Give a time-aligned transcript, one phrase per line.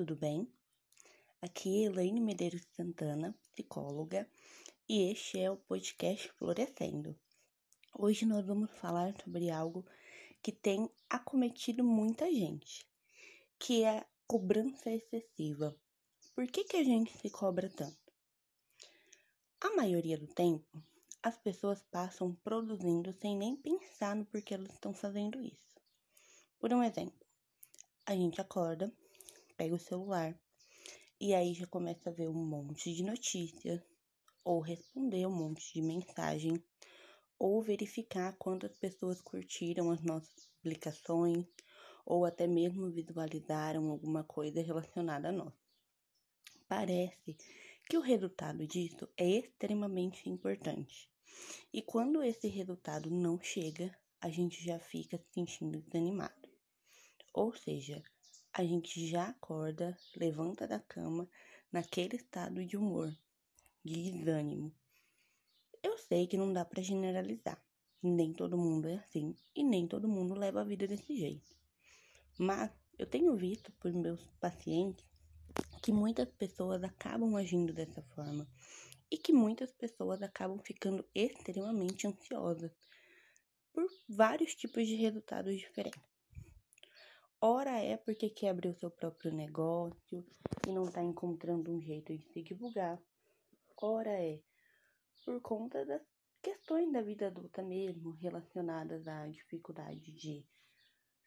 [0.00, 0.50] tudo bem?
[1.42, 4.26] Aqui é Elaine Medeiros Santana, psicóloga,
[4.88, 7.14] e este é o podcast Florescendo.
[7.94, 9.84] Hoje nós vamos falar sobre algo
[10.42, 12.88] que tem acometido muita gente,
[13.58, 15.76] que é a cobrança excessiva.
[16.34, 18.10] Por que, que a gente se cobra tanto?
[19.60, 20.82] A maioria do tempo,
[21.22, 25.78] as pessoas passam produzindo sem nem pensar no porquê elas estão fazendo isso.
[26.58, 27.20] Por um exemplo,
[28.06, 28.90] a gente acorda,
[29.60, 30.34] pega o celular
[31.20, 33.82] e aí já começa a ver um monte de notícias,
[34.42, 36.64] ou responder um monte de mensagem,
[37.38, 41.44] ou verificar quantas pessoas curtiram as nossas publicações,
[42.06, 45.52] ou até mesmo visualizaram alguma coisa relacionada a nós.
[46.66, 47.36] Parece
[47.86, 51.12] que o resultado disso é extremamente importante.
[51.70, 56.48] E quando esse resultado não chega, a gente já fica se sentindo desanimado.
[57.34, 58.02] Ou seja,
[58.52, 61.28] a gente já acorda, levanta da cama
[61.70, 63.16] naquele estado de humor,
[63.84, 64.74] de desânimo.
[65.82, 67.62] Eu sei que não dá para generalizar.
[68.02, 71.56] Nem todo mundo é assim e nem todo mundo leva a vida desse jeito.
[72.38, 75.06] Mas eu tenho visto por meus pacientes
[75.82, 78.48] que muitas pessoas acabam agindo dessa forma
[79.10, 82.72] e que muitas pessoas acabam ficando extremamente ansiosas
[83.72, 86.09] por vários tipos de resultados diferentes.
[87.42, 90.26] Ora é porque quer abrir o seu próprio negócio
[90.66, 93.02] e não está encontrando um jeito de se divulgar.
[93.78, 94.42] Ora é
[95.24, 96.02] por conta das
[96.42, 100.46] questões da vida adulta mesmo, relacionadas à dificuldade de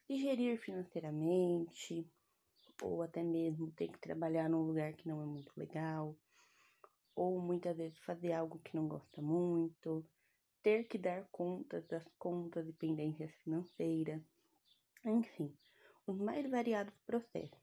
[0.06, 2.08] se gerir financeiramente,
[2.80, 6.16] ou até mesmo ter que trabalhar num lugar que não é muito legal,
[7.16, 10.06] ou muitas vezes fazer algo que não gosta muito,
[10.62, 14.22] ter que dar contas das contas e pendências financeiras,
[15.04, 15.52] enfim
[16.06, 17.58] os mais variados processos.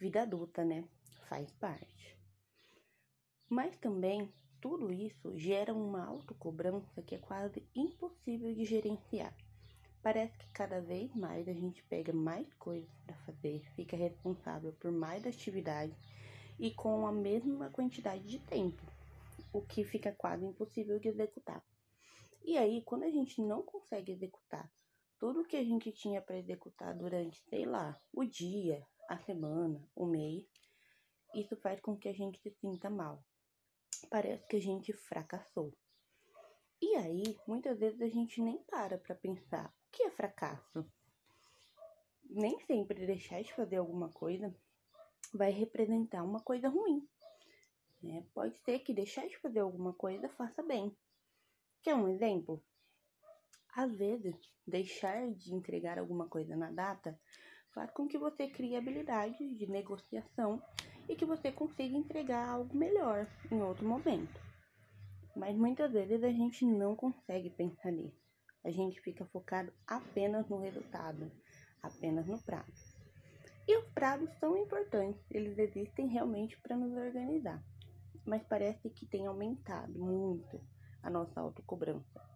[0.00, 0.84] Vida adulta, né?
[1.28, 2.18] Faz parte.
[3.48, 9.36] Mas também tudo isso gera uma autocobrança que é quase impossível de gerenciar.
[10.02, 14.90] Parece que cada vez mais a gente pega mais coisas para fazer, fica responsável por
[14.90, 15.96] mais atividades
[16.58, 18.82] e com a mesma quantidade de tempo,
[19.52, 21.62] o que fica quase impossível de executar.
[22.42, 24.70] E aí, quando a gente não consegue executar
[25.24, 30.04] tudo que a gente tinha para executar durante, sei lá, o dia, a semana, o
[30.04, 30.44] mês,
[31.34, 33.24] isso faz com que a gente se sinta mal.
[34.10, 35.72] Parece que a gente fracassou.
[36.78, 40.84] E aí, muitas vezes a gente nem para para pensar o que é fracasso.
[42.28, 44.54] Nem sempre deixar de fazer alguma coisa
[45.32, 47.02] vai representar uma coisa ruim.
[48.02, 48.26] Né?
[48.34, 50.94] Pode ser que deixar de fazer alguma coisa faça bem.
[51.82, 52.62] Quer um exemplo?
[53.76, 54.36] Às vezes,
[54.66, 57.18] deixar de entregar alguma coisa na data
[57.74, 60.62] faz com que você crie habilidades de negociação
[61.08, 64.40] e que você consiga entregar algo melhor em outro momento.
[65.36, 68.22] Mas muitas vezes a gente não consegue pensar nisso.
[68.64, 71.30] A gente fica focado apenas no resultado,
[71.82, 72.72] apenas no prazo.
[73.66, 77.62] E os prazos são importantes, eles existem realmente para nos organizar.
[78.24, 80.60] Mas parece que tem aumentado muito
[81.02, 82.33] a nossa autocobrança.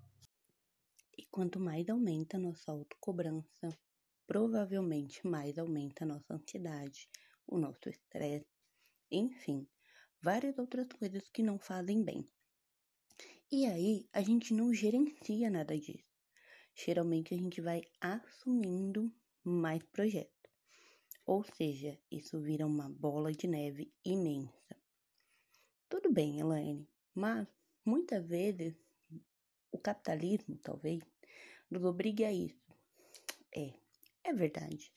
[1.18, 3.76] E quanto mais aumenta a nossa autocobrança,
[4.24, 7.10] provavelmente mais aumenta a nossa ansiedade,
[7.44, 8.46] o nosso estresse,
[9.10, 9.66] enfim,
[10.22, 12.30] várias outras coisas que não fazem bem.
[13.50, 16.06] E aí a gente não gerencia nada disso.
[16.72, 19.12] Geralmente a gente vai assumindo
[19.42, 20.52] mais projetos.
[21.26, 24.76] Ou seja, isso vira uma bola de neve imensa.
[25.88, 27.48] Tudo bem, Elaine, mas
[27.84, 28.76] muitas vezes
[29.78, 31.00] o capitalismo, talvez,
[31.70, 32.60] nos obrigue a isso.
[33.54, 33.72] É,
[34.24, 34.92] é verdade.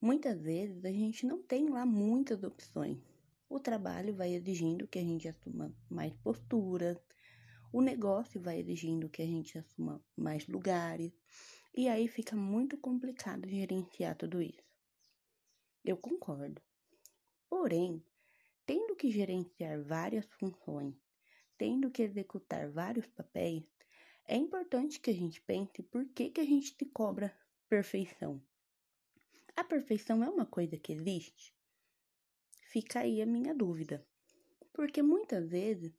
[0.00, 2.98] Muitas vezes a gente não tem lá muitas opções.
[3.48, 6.98] O trabalho vai exigindo que a gente assuma mais posturas,
[7.72, 11.12] o negócio vai exigindo que a gente assuma mais lugares,
[11.74, 14.62] e aí fica muito complicado gerenciar tudo isso.
[15.84, 16.60] Eu concordo.
[17.48, 18.04] Porém,
[18.66, 20.94] tendo que gerenciar várias funções,
[21.56, 23.64] tendo que executar vários papéis,
[24.30, 27.34] é importante que a gente pense por que, que a gente se cobra
[27.66, 28.42] perfeição.
[29.56, 31.54] A perfeição é uma coisa que existe?
[32.70, 34.06] Fica aí a minha dúvida.
[34.74, 35.94] Porque muitas vezes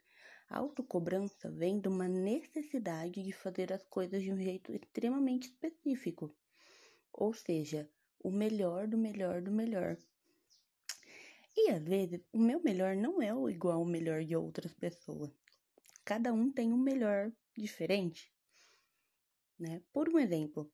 [0.47, 6.31] a autocobrança vem de uma necessidade de fazer as coisas de um jeito extremamente específico.
[7.11, 7.89] Ou seja,
[8.23, 9.97] o melhor do melhor do melhor.
[11.57, 15.31] E às vezes o meu melhor não é igual ao melhor de outras pessoas.
[16.05, 18.33] Cada um tem um melhor diferente,
[19.57, 19.81] né?
[19.91, 20.71] Por um exemplo,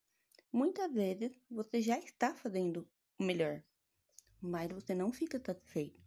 [0.52, 2.88] muitas vezes você já está fazendo
[3.20, 3.64] o melhor.
[4.42, 6.00] mas você não fica satisfeito.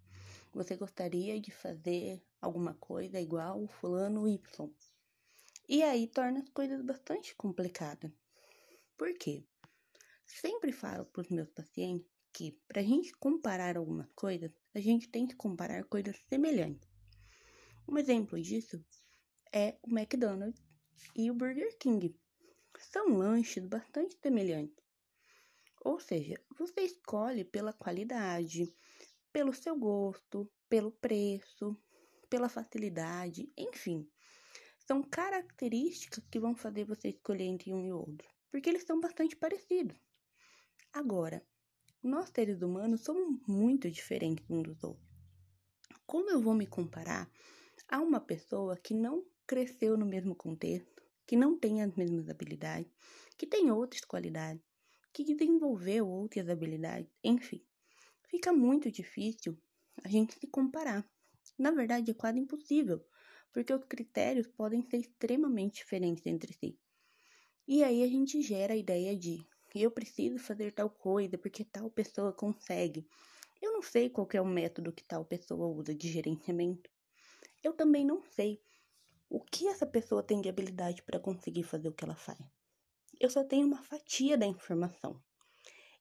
[0.53, 4.71] Você gostaria de fazer alguma coisa igual o fulano Y.
[5.69, 8.13] E aí torna as coisas bastante complicadas.
[8.97, 9.45] Por quê?
[10.25, 15.09] Sempre falo para os meus pacientes que para a gente comparar algumas coisas, a gente
[15.09, 16.89] tem que comparar coisas semelhantes.
[17.87, 18.85] Um exemplo disso
[19.53, 20.68] é o McDonald's
[21.15, 22.15] e o Burger King.
[22.79, 24.85] São lanches bastante semelhantes.
[25.85, 28.73] Ou seja, você escolhe pela qualidade,
[29.33, 31.77] pelo seu gosto, pelo preço,
[32.29, 34.09] pela facilidade, enfim.
[34.87, 39.37] São características que vão fazer você escolher entre um e outro, porque eles são bastante
[39.37, 39.97] parecidos.
[40.93, 41.45] Agora,
[42.03, 45.09] nós seres humanos somos muito diferentes uns dos outros.
[46.07, 47.31] Como eu vou me comparar
[47.89, 52.93] a uma pessoa que não cresceu no mesmo contexto, que não tem as mesmas habilidades,
[53.39, 54.63] que tem outras qualidades,
[55.11, 57.65] que desenvolveu outras habilidades, enfim.
[58.29, 59.59] Fica muito difícil
[60.05, 61.11] a gente se comparar.
[61.59, 63.03] Na verdade, é quase impossível,
[63.51, 66.79] porque os critérios podem ser extremamente diferentes entre si.
[67.67, 71.91] E aí a gente gera a ideia de eu preciso fazer tal coisa porque tal
[71.91, 73.09] pessoa consegue.
[73.63, 76.91] Eu não sei qual é o método que tal pessoa usa de gerenciamento.
[77.63, 78.63] Eu também não sei
[79.31, 82.39] o que essa pessoa tem de habilidade para conseguir fazer o que ela faz.
[83.21, 85.21] Eu só tenho uma fatia da informação.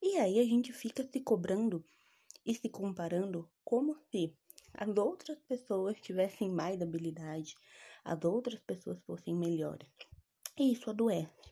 [0.01, 1.83] E aí a gente fica se cobrando
[2.45, 4.33] e se comparando como se
[4.73, 7.55] as outras pessoas tivessem mais habilidade,
[8.03, 9.89] as outras pessoas fossem melhores.
[10.57, 11.51] E isso adoece.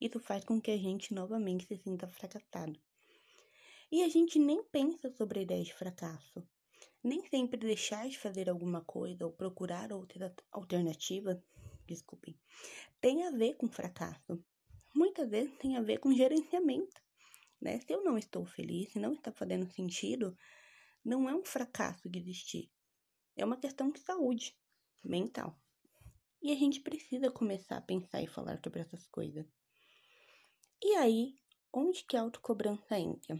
[0.00, 2.78] Isso faz com que a gente novamente se sinta fracassado.
[3.90, 6.46] E a gente nem pensa sobre a ideia de fracasso.
[7.06, 11.40] Nem sempre deixar de fazer alguma coisa ou procurar outra alternativa,
[11.86, 12.36] desculpem,
[13.00, 14.44] tem a ver com fracasso.
[14.92, 17.00] Muitas vezes tem a ver com gerenciamento.
[17.60, 17.78] Né?
[17.78, 20.36] Se eu não estou feliz, se não está fazendo sentido,
[21.04, 22.72] não é um fracasso de desistir.
[23.36, 24.58] É uma questão de saúde
[25.04, 25.56] mental.
[26.42, 29.46] E a gente precisa começar a pensar e falar sobre essas coisas.
[30.82, 31.38] E aí,
[31.72, 33.38] onde que a autocobrança entra?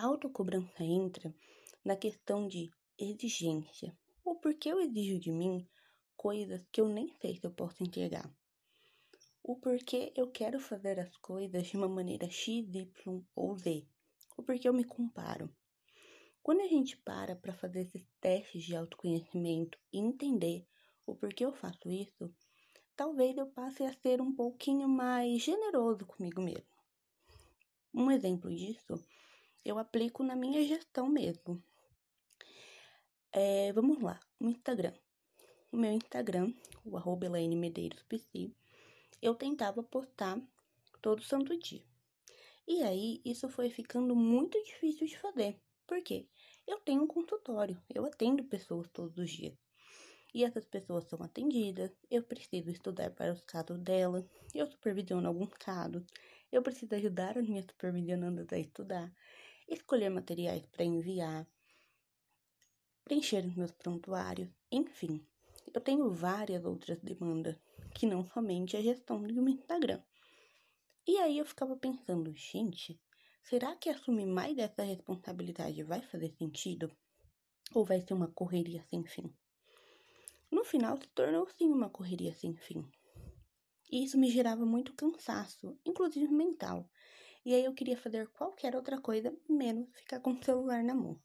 [0.00, 1.32] A autocobrança entra
[1.86, 2.68] na questão de
[2.98, 3.96] exigência.
[4.24, 5.64] Ou porque eu exijo de mim
[6.16, 8.28] coisas que eu nem sei se eu posso entregar.
[9.40, 13.86] O porquê eu quero fazer as coisas de uma maneira X, Y ou Z.
[14.36, 15.48] O porquê eu me comparo.
[16.42, 20.66] Quando a gente para para fazer esses testes de autoconhecimento e entender
[21.06, 22.34] o porquê eu faço isso,
[22.96, 26.66] talvez eu passe a ser um pouquinho mais generoso comigo mesmo.
[27.94, 29.00] Um exemplo disso
[29.66, 31.60] eu aplico na minha gestão mesmo.
[33.38, 34.94] É, vamos lá, o Instagram.
[35.70, 38.02] O meu Instagram, o arroba Medeiros
[39.20, 40.40] eu tentava postar
[41.02, 41.84] todo santo dia.
[42.66, 45.60] E aí, isso foi ficando muito difícil de fazer.
[45.86, 46.26] Por quê?
[46.66, 49.54] Eu tenho um consultório, eu atendo pessoas todos os dias.
[50.32, 54.24] E essas pessoas são atendidas, eu preciso estudar para os casos delas,
[54.54, 56.02] eu supervisiono alguns casos,
[56.50, 59.14] eu preciso ajudar as minhas supervisionandas a estudar,
[59.68, 61.46] escolher materiais para enviar,
[63.06, 65.24] preencher meus prontuários, enfim.
[65.72, 67.56] Eu tenho várias outras demandas,
[67.94, 70.02] que não somente a gestão do meu Instagram.
[71.06, 73.00] E aí eu ficava pensando, gente,
[73.44, 76.90] será que assumir mais dessa responsabilidade vai fazer sentido?
[77.72, 79.32] Ou vai ser uma correria sem fim?
[80.50, 82.84] No final se tornou sim uma correria sem fim.
[83.88, 86.90] E isso me gerava muito cansaço, inclusive mental.
[87.44, 91.16] E aí eu queria fazer qualquer outra coisa, menos ficar com o celular na mão.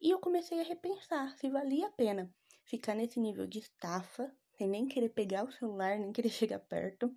[0.00, 4.68] E eu comecei a repensar se valia a pena ficar nesse nível de estafa, sem
[4.68, 7.12] nem querer pegar o celular, nem querer chegar perto,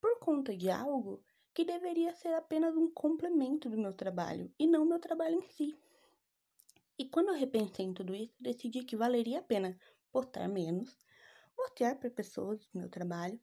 [0.00, 4.86] por conta de algo que deveria ser apenas um complemento do meu trabalho e não
[4.86, 5.78] meu trabalho em si.
[6.98, 9.78] E quando eu repensei em tudo isso, decidi que valeria a pena
[10.10, 10.96] postar menos,
[11.58, 13.38] mostrar para pessoas o meu trabalho,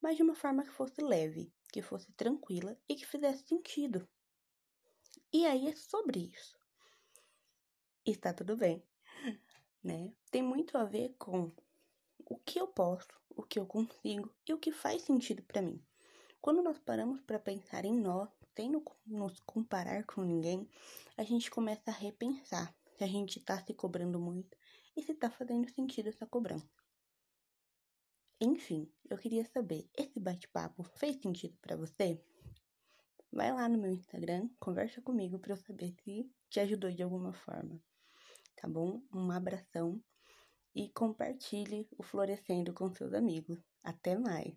[0.00, 4.08] mas de uma forma que fosse leve, que fosse tranquila e que fizesse sentido.
[5.30, 6.63] E aí é sobre isso
[8.10, 8.82] está tudo bem,
[9.82, 10.12] né?
[10.30, 11.50] Tem muito a ver com
[12.26, 15.82] o que eu posso, o que eu consigo e o que faz sentido para mim.
[16.40, 18.70] Quando nós paramos para pensar em nós, sem
[19.06, 20.68] nos comparar com ninguém,
[21.16, 24.56] a gente começa a repensar se a gente está se cobrando muito
[24.96, 26.68] e se está fazendo sentido essa cobrança.
[28.40, 32.22] Enfim, eu queria saber, esse bate-papo fez sentido para você?
[33.32, 37.32] Vai lá no meu Instagram, conversa comigo para eu saber se te ajudou de alguma
[37.32, 37.82] forma
[38.56, 39.02] tá bom?
[39.12, 40.00] Um abração
[40.74, 43.58] e compartilhe o Florescendo com seus amigos.
[43.82, 44.54] Até mais!